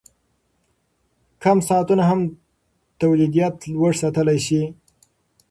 [1.43, 2.19] کم ساعتونه هم
[2.99, 4.61] تولیدیت لوړ ساتلی شي.